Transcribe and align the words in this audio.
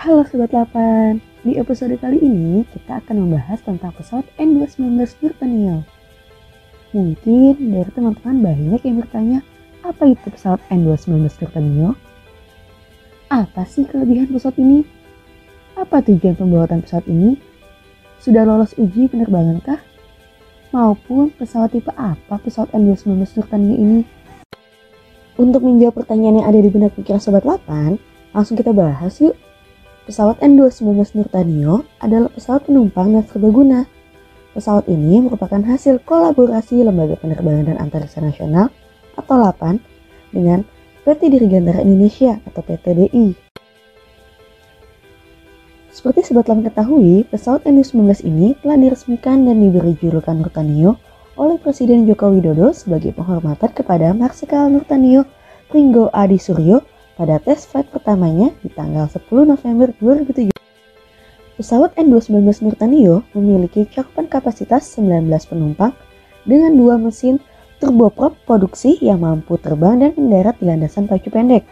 Halo 0.00 0.24
Sobat 0.24 0.48
8, 0.48 1.20
di 1.44 1.60
episode 1.60 1.92
kali 2.00 2.16
ini 2.24 2.64
kita 2.72 3.04
akan 3.04 3.20
membahas 3.20 3.60
tentang 3.60 3.92
pesawat 3.92 4.24
N219 4.40 4.96
Nurtanio. 4.96 5.84
Mungkin 6.96 7.60
dari 7.60 7.90
teman-teman 7.92 8.36
banyak 8.40 8.80
yang 8.80 8.96
bertanya, 9.04 9.44
apa 9.84 10.08
itu 10.08 10.24
pesawat 10.32 10.64
N219 10.72 11.20
Nurtanio? 11.20 12.00
Apa 13.28 13.68
sih 13.68 13.84
kelebihan 13.84 14.32
pesawat 14.32 14.56
ini? 14.56 14.88
Apa 15.76 16.00
tujuan 16.00 16.32
pembuatan 16.32 16.80
pesawat 16.80 17.04
ini? 17.04 17.36
Sudah 18.24 18.48
lolos 18.48 18.72
uji 18.80 19.04
penerbangan 19.04 19.60
kah? 19.60 19.84
Maupun 20.72 21.28
pesawat 21.36 21.76
tipe 21.76 21.92
apa 21.92 22.40
pesawat 22.40 22.72
N219 22.72 23.36
Nurtanio 23.36 23.76
ini? 23.76 24.00
Untuk 25.36 25.60
menjawab 25.60 25.92
pertanyaan 26.00 26.40
yang 26.40 26.48
ada 26.48 26.56
di 26.56 26.72
benak 26.72 26.96
pikiran 26.96 27.20
Sobat 27.20 27.44
8, 27.44 28.00
langsung 28.32 28.56
kita 28.56 28.72
bahas 28.72 29.20
yuk. 29.20 29.36
Pesawat 30.10 30.42
N219 30.42 31.22
Nurtanio 31.22 31.86
adalah 32.02 32.34
pesawat 32.34 32.66
penumpang 32.66 33.14
dan 33.14 33.22
serbaguna. 33.30 33.86
Pesawat 34.58 34.90
ini 34.90 35.22
merupakan 35.22 35.62
hasil 35.62 36.02
kolaborasi 36.02 36.82
Lembaga 36.82 37.14
Penerbangan 37.14 37.70
dan 37.70 37.78
Antariksa 37.78 38.18
Nasional 38.18 38.74
atau 39.14 39.38
LAPAN 39.38 39.78
dengan 40.34 40.66
PT 41.06 41.30
Dirgantara 41.30 41.86
Indonesia 41.86 42.42
atau 42.42 42.58
PTDI. 42.58 43.38
Seperti 45.94 46.26
Sobat 46.26 46.50
Lam 46.50 46.66
ketahui, 46.66 47.22
pesawat 47.30 47.62
N219 47.70 48.26
ini 48.26 48.58
telah 48.66 48.82
diresmikan 48.82 49.46
dan 49.46 49.62
diberi 49.62 49.94
julukan 49.94 50.42
Nurtanio 50.42 50.98
oleh 51.38 51.54
Presiden 51.62 52.10
Joko 52.10 52.34
Widodo 52.34 52.74
sebagai 52.74 53.14
penghormatan 53.14 53.70
kepada 53.70 54.10
Marsikal 54.10 54.74
Nurtanio 54.74 55.22
Pringgo 55.70 56.10
Adi 56.10 56.42
Suryo 56.42 56.82
pada 57.20 57.36
tes 57.36 57.68
flight 57.68 57.84
pertamanya 57.92 58.48
di 58.64 58.72
tanggal 58.72 59.04
10 59.04 59.28
November 59.44 59.92
2007. 60.00 60.56
Pesawat 61.60 61.92
N219 62.00 62.64
Nurtanio 62.64 63.28
memiliki 63.36 63.84
cakupan 63.84 64.24
kapasitas 64.24 64.88
19 64.96 65.28
penumpang 65.44 65.92
dengan 66.48 66.72
dua 66.72 66.96
mesin 66.96 67.36
turboprop 67.76 68.32
produksi 68.48 68.96
yang 69.04 69.20
mampu 69.20 69.60
terbang 69.60 70.00
dan 70.00 70.16
mendarat 70.16 70.56
di 70.56 70.64
landasan 70.64 71.04
pacu 71.04 71.28
pendek. 71.28 71.68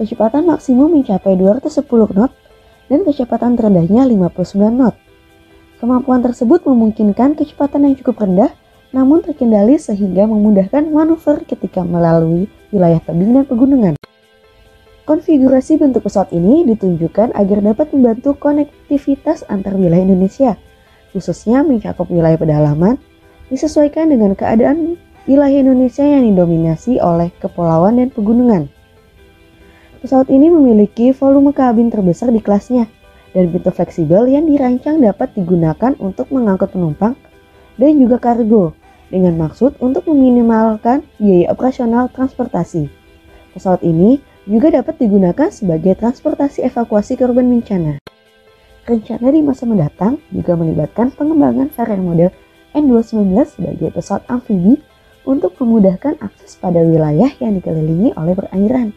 Kecepatan 0.00 0.48
maksimum 0.48 0.96
mencapai 0.96 1.36
210 1.36 1.84
knot 2.16 2.32
dan 2.88 3.04
kecepatan 3.04 3.60
terendahnya 3.60 4.08
59 4.08 4.32
knot. 4.80 4.96
Kemampuan 5.76 6.24
tersebut 6.24 6.64
memungkinkan 6.64 7.36
kecepatan 7.36 7.84
yang 7.84 8.00
cukup 8.00 8.24
rendah 8.24 8.48
namun 8.96 9.20
terkendali 9.20 9.76
sehingga 9.76 10.24
memudahkan 10.24 10.88
manuver 10.88 11.44
ketika 11.44 11.84
melalui 11.84 12.48
wilayah 12.72 13.04
tebing 13.04 13.36
dan 13.36 13.44
pegunungan. 13.44 13.94
Konfigurasi 15.04 15.76
bentuk 15.76 16.08
pesawat 16.08 16.32
ini 16.32 16.64
ditunjukkan 16.64 17.36
agar 17.36 17.60
dapat 17.60 17.92
membantu 17.92 18.32
konektivitas 18.40 19.44
antar 19.52 19.76
wilayah 19.76 20.00
Indonesia, 20.00 20.56
khususnya 21.12 21.60
mencakup 21.60 22.08
wilayah 22.08 22.40
pedalaman, 22.40 22.96
disesuaikan 23.52 24.08
dengan 24.08 24.32
keadaan 24.32 24.96
wilayah 25.28 25.60
Indonesia 25.60 26.08
yang 26.08 26.24
didominasi 26.24 27.04
oleh 27.04 27.28
kepulauan 27.36 28.00
dan 28.00 28.08
pegunungan. 28.16 28.72
Pesawat 30.00 30.32
ini 30.32 30.48
memiliki 30.48 31.12
volume 31.12 31.52
kabin 31.52 31.92
terbesar 31.92 32.32
di 32.32 32.40
kelasnya 32.40 32.88
dan 33.36 33.52
pintu 33.52 33.76
fleksibel 33.76 34.24
yang 34.24 34.48
dirancang 34.48 35.04
dapat 35.04 35.36
digunakan 35.36 35.92
untuk 36.00 36.32
mengangkut 36.32 36.72
penumpang 36.72 37.12
dan 37.76 37.92
juga 38.00 38.16
kargo 38.16 38.72
dengan 39.12 39.36
maksud 39.36 39.76
untuk 39.84 40.08
meminimalkan 40.08 41.04
biaya 41.20 41.52
operasional 41.52 42.08
transportasi. 42.08 42.88
Pesawat 43.52 43.84
ini 43.84 44.32
juga 44.44 44.68
dapat 44.72 45.00
digunakan 45.00 45.48
sebagai 45.48 45.96
transportasi 45.96 46.64
evakuasi 46.68 47.16
korban 47.16 47.48
bencana. 47.48 48.00
Rencana 48.84 49.28
di 49.32 49.40
masa 49.40 49.64
mendatang 49.64 50.20
juga 50.28 50.52
melibatkan 50.60 51.08
pengembangan 51.16 51.72
varian 51.72 52.04
model 52.04 52.30
N219 52.76 53.32
sebagai 53.48 53.88
pesawat 53.96 54.28
amfibi 54.28 54.76
untuk 55.24 55.56
memudahkan 55.56 56.20
akses 56.20 56.60
pada 56.60 56.84
wilayah 56.84 57.32
yang 57.40 57.56
dikelilingi 57.56 58.12
oleh 58.12 58.36
perairan, 58.36 58.92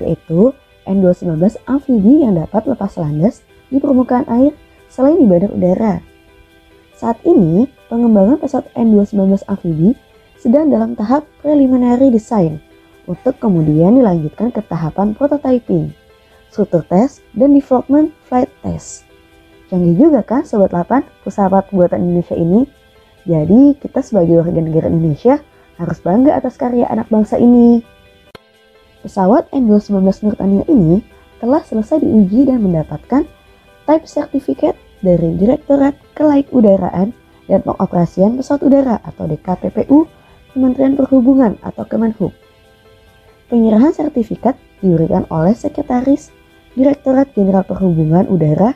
yaitu 0.00 0.56
N219 0.88 1.60
amfibi 1.68 2.24
yang 2.24 2.40
dapat 2.40 2.64
lepas 2.64 2.96
landas 2.96 3.44
di 3.68 3.76
permukaan 3.76 4.24
air 4.32 4.56
selain 4.88 5.20
di 5.20 5.28
bandar 5.28 5.52
udara. 5.52 6.00
Saat 6.96 7.20
ini, 7.28 7.68
pengembangan 7.92 8.40
pesawat 8.40 8.72
N219 8.72 9.44
amfibi 9.44 9.92
sedang 10.40 10.72
dalam 10.72 10.96
tahap 10.96 11.28
preliminary 11.44 12.08
design 12.08 12.64
untuk 13.06 13.38
kemudian 13.42 13.98
dilanjutkan 13.98 14.54
ke 14.54 14.62
tahapan 14.66 15.14
prototyping, 15.16 15.90
struktur 16.52 16.84
test, 16.86 17.24
dan 17.34 17.56
development 17.56 18.14
flight 18.28 18.50
test. 18.62 19.08
Canggih 19.72 19.96
juga 19.96 20.20
kan 20.20 20.44
Sobat 20.44 20.70
8 20.70 21.24
pesawat 21.24 21.72
buatan 21.72 22.04
Indonesia 22.04 22.36
ini? 22.36 22.68
Jadi 23.24 23.78
kita 23.80 24.04
sebagai 24.04 24.44
warga 24.44 24.60
negara 24.60 24.92
Indonesia 24.92 25.40
harus 25.80 25.98
bangga 26.04 26.36
atas 26.36 26.60
karya 26.60 26.84
anak 26.92 27.08
bangsa 27.08 27.40
ini. 27.40 27.80
Pesawat 29.00 29.48
N219 29.50 30.28
Nurtanio 30.28 30.64
ini 30.68 31.00
telah 31.40 31.64
selesai 31.64 32.04
diuji 32.04 32.46
dan 32.46 32.62
mendapatkan 32.62 33.26
Type 33.88 34.06
Certificate 34.06 34.78
dari 35.02 35.34
Direktorat 35.34 35.98
Kelaik 36.14 36.52
Udaraan 36.54 37.10
dan 37.50 37.60
Pengoperasian 37.66 38.38
Pesawat 38.38 38.62
Udara 38.62 38.96
atau 39.02 39.26
DKPPU 39.26 40.06
Kementerian 40.54 40.94
Perhubungan 40.94 41.58
atau 41.64 41.82
Kemenhub. 41.88 42.41
Penyerahan 43.52 43.92
sertifikat 43.92 44.56
diberikan 44.80 45.28
oleh 45.28 45.52
Sekretaris 45.52 46.32
Direktorat 46.72 47.36
Jenderal 47.36 47.68
Perhubungan 47.68 48.24
Udara 48.32 48.72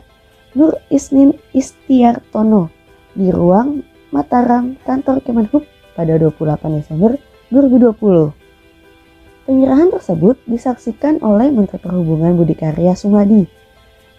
Nur 0.53 0.76
Isnin 0.92 1.32
Istiartono 1.56 2.69
di 3.16 3.32
ruang 3.32 3.81
Mataram 4.12 4.76
kantor 4.84 5.25
Kemenhub 5.25 5.65
pada 5.97 6.20
28 6.20 6.76
Desember 6.76 7.16
2020. 7.48 9.48
Penyerahan 9.48 9.88
tersebut 9.97 10.36
disaksikan 10.44 11.25
oleh 11.25 11.48
Menteri 11.48 11.81
Perhubungan 11.81 12.36
Budi 12.36 12.53
Karya 12.53 12.92
Sumadi. 12.92 13.48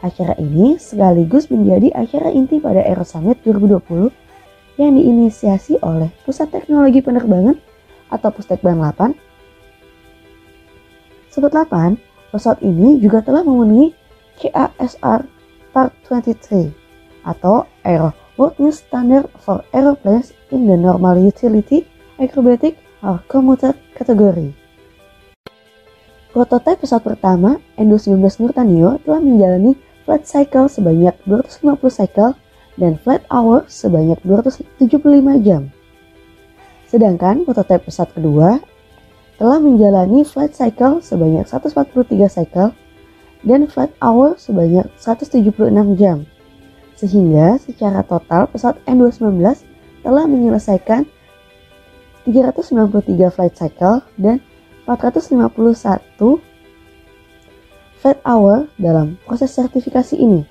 Acara 0.01 0.33
ini 0.41 0.81
sekaligus 0.81 1.53
menjadi 1.53 1.93
acara 1.93 2.33
inti 2.33 2.57
pada 2.57 2.81
Aero 2.81 3.05
Summit 3.05 3.37
2020 3.45 4.09
yang 4.81 4.97
diinisiasi 4.97 5.77
oleh 5.85 6.09
Pusat 6.25 6.49
Teknologi 6.49 7.05
Penerbangan 7.05 7.61
atau 8.09 8.29
Pustekbang 8.33 8.81
8 8.81 9.26
Sobat 11.37 11.53
8, 11.53 12.33
pesawat 12.33 12.65
ini 12.65 12.97
juga 12.97 13.21
telah 13.21 13.45
memenuhi 13.45 13.93
CASR 14.41 15.21
Part 15.69 15.93
23 16.09 16.73
atau 17.21 17.69
New 18.57 18.73
Standard 18.73 19.29
for 19.37 19.61
Aeroplanes 19.69 20.33
in 20.49 20.65
the 20.65 20.73
Normal 20.73 21.21
Utility, 21.21 21.85
Acrobatic, 22.17 22.81
or 23.05 23.21
Commuter 23.29 23.77
category. 23.93 24.57
Prototipe 26.33 26.81
pesawat 26.81 27.05
pertama, 27.05 27.61
N219 27.77 28.41
Nurtanio 28.41 28.97
telah 29.05 29.21
menjalani 29.21 29.77
flight 30.09 30.25
cycle 30.25 30.65
sebanyak 30.65 31.13
250 31.29 31.85
cycle 31.93 32.33
dan 32.81 32.97
flight 32.97 33.21
hour 33.29 33.61
sebanyak 33.69 34.17
275 34.25 35.45
jam. 35.45 35.69
Sedangkan 36.89 37.45
prototipe 37.45 37.93
pesawat 37.93 38.09
kedua, 38.17 38.57
telah 39.37 39.61
menjalani 39.61 40.25
flight 40.25 40.57
cycle 40.57 40.97
sebanyak 40.99 41.45
143 41.45 42.25
cycle 42.25 42.73
dan 43.45 43.69
flight 43.69 43.93
hour 44.01 44.33
sebanyak 44.35 44.89
176 44.97 45.53
jam. 46.01 46.25
Sehingga 46.97 47.61
secara 47.61 48.01
total 48.01 48.49
pesawat 48.49 48.81
N219 48.89 49.61
telah 50.01 50.25
menyelesaikan 50.25 51.05
393 52.25 53.29
flight 53.29 53.53
cycle 53.53 54.01
dan 54.17 54.41
451 54.89 56.41
flight 58.01 58.21
hour 58.25 58.65
dalam 58.81 59.21
proses 59.23 59.53
sertifikasi 59.53 60.17
ini. 60.17 60.41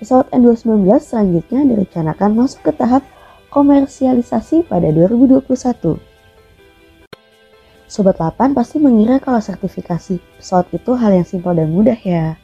Pesawat 0.00 0.32
N219 0.32 0.88
selanjutnya 1.04 1.60
direncanakan 1.68 2.32
masuk 2.32 2.64
ke 2.64 2.72
tahap 2.72 3.04
komersialisasi 3.52 4.64
pada 4.64 4.88
2021. 4.88 6.09
Sobat 7.90 8.22
8 8.22 8.54
pasti 8.54 8.78
mengira 8.78 9.18
kalau 9.18 9.42
sertifikasi 9.42 10.22
pesawat 10.38 10.70
itu 10.70 10.94
hal 10.94 11.10
yang 11.10 11.26
simpel 11.26 11.58
dan 11.58 11.74
mudah 11.74 11.98
ya. 11.98 12.38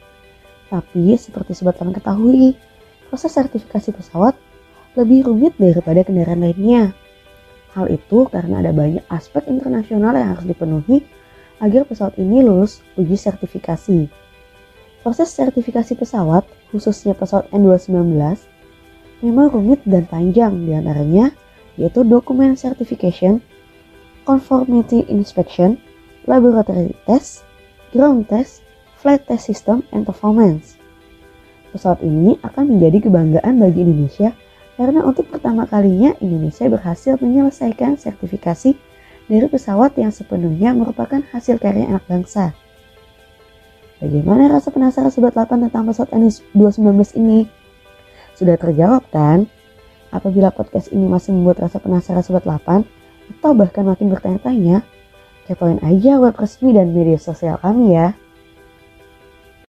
Tapi 0.66 1.14
seperti 1.14 1.54
Sobat 1.54 1.78
8 1.78 1.94
ketahui, 1.94 2.58
proses 3.06 3.30
sertifikasi 3.30 3.94
pesawat 3.94 4.34
lebih 4.98 5.30
rumit 5.30 5.54
daripada 5.54 6.02
kendaraan 6.02 6.42
lainnya. 6.42 6.90
Hal 7.78 7.86
itu 7.94 8.26
karena 8.26 8.58
ada 8.58 8.74
banyak 8.74 9.06
aspek 9.06 9.46
internasional 9.46 10.18
yang 10.18 10.34
harus 10.34 10.50
dipenuhi 10.50 11.06
agar 11.62 11.86
pesawat 11.86 12.18
ini 12.18 12.42
lulus 12.42 12.82
uji 12.98 13.14
sertifikasi. 13.14 14.10
Proses 15.06 15.30
sertifikasi 15.30 15.94
pesawat, 15.94 16.42
khususnya 16.74 17.14
pesawat 17.14 17.46
N219, 17.54 18.18
memang 19.22 19.54
rumit 19.54 19.78
dan 19.86 20.10
panjang 20.10 20.66
di 20.66 20.74
antaranya 20.74 21.30
yaitu 21.78 22.02
dokumen 22.02 22.58
certification 22.58 23.38
conformity 24.26 25.06
inspection, 25.06 25.78
laboratory 26.26 26.92
test, 27.06 27.46
ground 27.94 28.26
test, 28.26 28.66
flight 28.98 29.22
test 29.30 29.46
system, 29.46 29.86
and 29.94 30.02
performance. 30.02 30.76
Pesawat 31.70 32.02
ini 32.02 32.34
akan 32.42 32.76
menjadi 32.76 33.06
kebanggaan 33.06 33.62
bagi 33.62 33.86
Indonesia 33.86 34.34
karena 34.76 35.00
untuk 35.06 35.30
pertama 35.30 35.64
kalinya 35.64 36.12
Indonesia 36.20 36.68
berhasil 36.68 37.16
menyelesaikan 37.22 37.96
sertifikasi 37.96 38.76
dari 39.26 39.46
pesawat 39.46 39.94
yang 39.96 40.10
sepenuhnya 40.10 40.74
merupakan 40.76 41.22
hasil 41.32 41.56
karya 41.62 41.86
anak 41.86 42.04
bangsa. 42.10 42.52
Bagaimana 43.96 44.52
rasa 44.52 44.68
penasaran 44.68 45.08
Sobat 45.08 45.32
8 45.32 45.66
tentang 45.66 45.88
pesawat 45.88 46.12
NS219 46.12 47.16
ini? 47.16 47.48
Sudah 48.36 48.60
terjawab 48.60 49.08
kan? 49.08 49.48
Apabila 50.12 50.52
podcast 50.52 50.92
ini 50.92 51.08
masih 51.08 51.32
membuat 51.32 51.64
rasa 51.64 51.80
penasaran 51.80 52.20
Sobat 52.20 52.44
8 52.44 52.95
atau 53.30 53.52
bahkan 53.56 53.86
makin 53.86 54.12
bertanya-tanya, 54.12 54.86
kepoin 55.46 55.82
aja 55.82 56.18
web 56.18 56.34
resmi 56.38 56.74
dan 56.74 56.94
media 56.94 57.18
sosial 57.18 57.58
kami 57.62 57.94
ya. 57.94 58.14